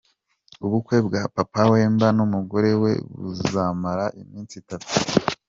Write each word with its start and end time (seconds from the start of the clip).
Ubukwe 0.65 0.97
bwa 1.07 1.21
Papa 1.35 1.61
Wemba 1.71 2.07
n’umugore 2.17 2.69
we, 2.81 2.91
buzamara 3.21 4.05
iminsi 4.21 4.53
itatu. 4.63 4.89